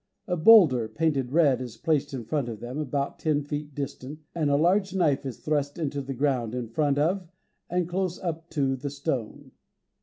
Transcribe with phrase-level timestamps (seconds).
[0.27, 4.49] A boulder, painted red, is placed in front of them, about ten feet distant, and
[4.49, 7.27] a large knife is thrust into the ground in front of,
[7.69, 9.51] and close up to, the stone.